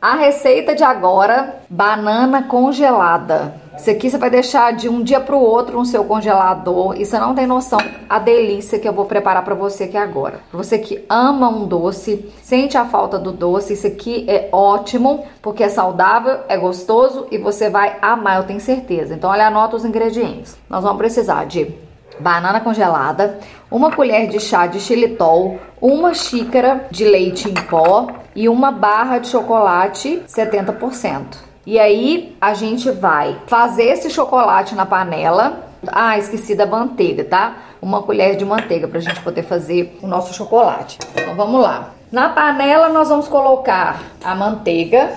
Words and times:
A 0.00 0.14
receita 0.14 0.76
de 0.76 0.84
agora, 0.84 1.56
banana 1.68 2.44
congelada. 2.44 3.54
Isso 3.76 3.90
aqui 3.90 4.08
você 4.08 4.16
vai 4.16 4.30
deixar 4.30 4.72
de 4.72 4.88
um 4.88 5.02
dia 5.02 5.20
para 5.20 5.34
o 5.34 5.42
outro 5.42 5.76
no 5.76 5.84
seu 5.84 6.04
congelador 6.04 6.94
e 6.96 7.04
você 7.04 7.18
não 7.18 7.34
tem 7.34 7.48
noção 7.48 7.80
a 8.08 8.20
delícia 8.20 8.78
que 8.78 8.88
eu 8.88 8.92
vou 8.92 9.06
preparar 9.06 9.44
para 9.44 9.56
você 9.56 9.84
aqui 9.84 9.96
agora. 9.96 10.38
Pra 10.50 10.58
você 10.58 10.78
que 10.78 11.04
ama 11.08 11.48
um 11.48 11.66
doce, 11.66 12.32
sente 12.42 12.78
a 12.78 12.84
falta 12.84 13.18
do 13.18 13.32
doce, 13.32 13.72
isso 13.72 13.88
aqui 13.88 14.24
é 14.28 14.48
ótimo 14.52 15.26
porque 15.42 15.64
é 15.64 15.68
saudável, 15.68 16.42
é 16.48 16.56
gostoso 16.56 17.26
e 17.32 17.36
você 17.36 17.68
vai 17.68 17.96
amar, 18.00 18.36
eu 18.36 18.46
tenho 18.46 18.60
certeza. 18.60 19.14
Então, 19.14 19.30
olha, 19.30 19.48
anota 19.48 19.74
os 19.74 19.84
ingredientes. 19.84 20.56
Nós 20.70 20.84
vamos 20.84 20.98
precisar 20.98 21.44
de 21.44 21.74
banana 22.20 22.60
congelada, 22.60 23.38
uma 23.70 23.90
colher 23.90 24.28
de 24.28 24.40
chá 24.40 24.66
de 24.66 24.80
xilitol, 24.80 25.58
uma 25.80 26.14
xícara 26.14 26.86
de 26.90 27.04
leite 27.04 27.48
em 27.48 27.54
pó 27.54 28.08
e 28.34 28.48
uma 28.48 28.70
barra 28.70 29.18
de 29.18 29.28
chocolate 29.28 30.22
70%. 30.28 31.48
E 31.66 31.78
aí 31.78 32.34
a 32.40 32.54
gente 32.54 32.90
vai 32.90 33.36
fazer 33.46 33.84
esse 33.84 34.08
chocolate 34.08 34.74
na 34.74 34.86
panela. 34.86 35.64
Ah, 35.86 36.16
esqueci 36.16 36.54
da 36.54 36.64
manteiga, 36.64 37.24
tá? 37.24 37.56
Uma 37.82 38.02
colher 38.02 38.36
de 38.36 38.44
manteiga 38.44 38.88
pra 38.88 39.00
gente 39.00 39.20
poder 39.20 39.42
fazer 39.42 39.98
o 40.02 40.06
nosso 40.06 40.32
chocolate. 40.32 40.98
Então 41.14 41.34
vamos 41.36 41.60
lá. 41.60 41.90
Na 42.10 42.30
panela 42.30 42.88
nós 42.88 43.10
vamos 43.10 43.28
colocar 43.28 44.02
a 44.24 44.34
manteiga. 44.34 45.12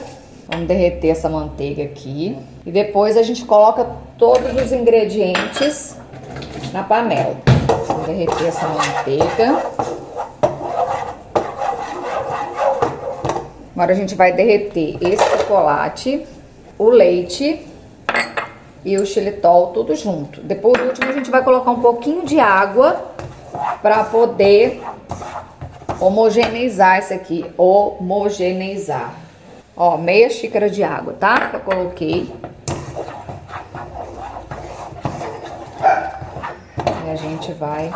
Vamos 0.50 0.68
derreter 0.68 1.12
essa 1.12 1.30
manteiga 1.30 1.84
aqui. 1.84 2.38
E 2.66 2.72
depois 2.72 3.16
a 3.16 3.24
gente 3.24 3.46
coloca 3.46 3.88
todos 4.18 4.54
os 4.62 4.74
ingredientes 4.74 5.96
na 6.72 6.84
panela. 6.84 7.38
Vou 7.88 8.00
derreter 8.06 8.48
essa 8.48 8.68
manteiga. 8.68 9.62
Agora 13.74 13.94
a 13.94 13.96
gente 13.96 14.14
vai 14.16 14.32
derreter 14.32 14.98
esse 15.02 15.24
chocolate, 15.38 16.26
o 16.78 16.90
leite 16.90 17.66
e 18.86 18.98
o 18.98 19.06
xilitol 19.06 19.68
tudo 19.68 19.96
junto. 19.96 20.42
Depois, 20.42 20.80
último, 20.82 21.10
a 21.10 21.14
gente 21.14 21.32
vai 21.32 21.44
colocar 21.44 21.72
um 21.72 21.82
pouquinho 21.82 22.26
de 22.26 22.40
água 22.40 23.12
para 23.82 24.04
poder 24.04 24.82
homogeneizar 26.00 27.00
isso 27.00 27.14
aqui. 27.14 27.46
Homogeneizar. 27.58 29.14
Ó, 29.76 29.98
meia 29.98 30.30
xícara 30.30 30.70
de 30.70 30.84
água, 30.84 31.14
tá? 31.20 31.50
Que 31.50 31.56
eu 31.56 31.60
coloquei. 31.62 32.32
A 37.10 37.16
gente 37.16 37.52
vai 37.54 37.92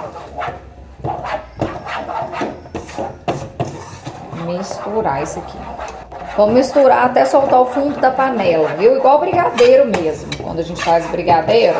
misturar 4.46 5.22
isso 5.22 5.40
aqui. 5.40 5.58
Vamos 6.38 6.54
misturar 6.54 7.06
até 7.06 7.24
soltar 7.24 7.62
o 7.62 7.66
fundo 7.66 8.00
da 8.00 8.12
panela, 8.12 8.68
viu? 8.78 8.98
Igual 8.98 9.20
brigadeiro 9.20 9.86
mesmo. 9.86 10.30
Quando 10.42 10.60
a 10.60 10.64
gente 10.64 10.84
faz 10.84 11.06
brigadeiro, 11.08 11.78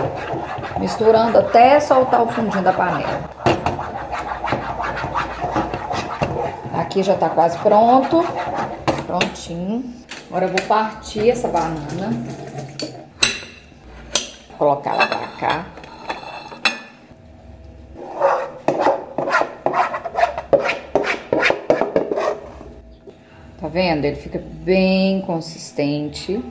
misturando 0.80 1.38
até 1.38 1.80
soltar 1.80 2.22
o 2.22 2.28
fundinho 2.28 2.64
da 2.64 2.72
panela. 2.72 3.30
Aqui 6.74 7.04
já 7.04 7.16
tá 7.16 7.30
quase 7.30 7.58
pronto. 7.58 8.26
Prontinho. 9.06 9.84
Agora 10.30 10.46
eu 10.46 10.50
vou 10.50 10.62
partir 10.62 11.30
essa 11.30 11.48
banana. 11.48 12.12
Colocar 14.58 14.92
ela 14.92 15.08
pra 15.08 15.28
cá. 15.38 15.66
Tá 23.60 23.68
vendo? 23.70 24.06
Ele 24.06 24.16
fica 24.16 24.42
bem 24.64 25.22
consistente. 25.22 26.44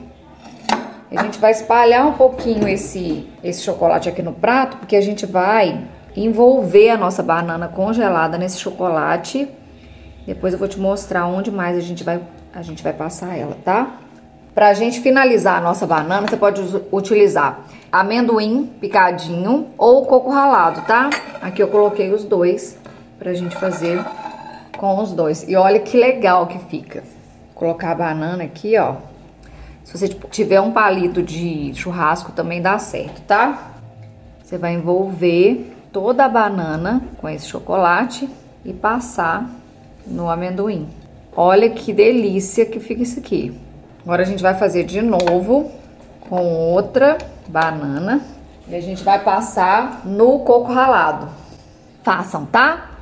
A 1.15 1.23
gente 1.23 1.39
vai 1.39 1.51
espalhar 1.51 2.07
um 2.07 2.13
pouquinho 2.13 2.67
esse, 2.67 3.27
esse 3.43 3.61
chocolate 3.61 4.09
aqui 4.09 4.21
no 4.21 4.33
prato, 4.33 4.77
porque 4.77 4.95
a 4.95 5.01
gente 5.01 5.25
vai 5.25 5.87
envolver 6.15 6.89
a 6.89 6.97
nossa 6.97 7.21
banana 7.21 7.67
congelada 7.67 8.37
nesse 8.37 8.59
chocolate. 8.59 9.47
Depois 10.25 10.53
eu 10.53 10.59
vou 10.59 10.67
te 10.67 10.79
mostrar 10.79 11.27
onde 11.27 11.51
mais 11.51 11.77
a 11.77 11.81
gente 11.81 12.03
vai, 12.03 12.19
a 12.53 12.61
gente 12.63 12.81
vai 12.81 12.91
passar 12.91 13.37
ela, 13.37 13.55
tá? 13.63 13.99
Pra 14.55 14.73
gente 14.73 15.01
finalizar 15.01 15.57
a 15.57 15.61
nossa 15.61 15.85
banana, 15.85 16.27
você 16.27 16.37
pode 16.37 16.61
utilizar 16.91 17.65
amendoim 17.91 18.65
picadinho 18.79 19.67
ou 19.77 20.05
coco 20.05 20.31
ralado, 20.31 20.81
tá? 20.87 21.09
Aqui 21.41 21.61
eu 21.61 21.67
coloquei 21.67 22.11
os 22.11 22.23
dois 22.23 22.77
pra 23.19 23.33
gente 23.33 23.55
fazer 23.57 24.03
com 24.77 24.99
os 24.99 25.11
dois. 25.11 25.47
E 25.47 25.55
olha 25.55 25.79
que 25.79 25.97
legal 25.97 26.47
que 26.47 26.59
fica. 26.59 27.01
Vou 27.01 27.55
colocar 27.55 27.91
a 27.91 27.95
banana 27.95 28.43
aqui, 28.43 28.77
ó. 28.77 28.95
Se 29.83 29.97
você 29.97 30.07
tipo, 30.07 30.27
tiver 30.27 30.59
um 30.59 30.71
palito 30.71 31.21
de 31.21 31.73
churrasco, 31.75 32.31
também 32.31 32.61
dá 32.61 32.77
certo, 32.79 33.21
tá? 33.21 33.73
Você 34.43 34.57
vai 34.57 34.73
envolver 34.73 35.75
toda 35.91 36.25
a 36.25 36.29
banana 36.29 37.01
com 37.17 37.29
esse 37.29 37.47
chocolate 37.47 38.29
e 38.63 38.73
passar 38.73 39.49
no 40.05 40.29
amendoim. 40.29 40.89
Olha 41.35 41.69
que 41.69 41.93
delícia 41.93 42.65
que 42.65 42.79
fica 42.79 43.03
isso 43.03 43.19
aqui. 43.19 43.57
Agora 44.03 44.23
a 44.23 44.25
gente 44.25 44.41
vai 44.41 44.55
fazer 44.55 44.83
de 44.83 45.01
novo 45.01 45.71
com 46.29 46.43
outra 46.71 47.17
banana 47.47 48.21
e 48.67 48.75
a 48.75 48.81
gente 48.81 49.03
vai 49.03 49.23
passar 49.23 50.01
no 50.05 50.39
coco 50.39 50.71
ralado. 50.71 51.29
Façam, 52.03 52.45
tá? 52.45 52.94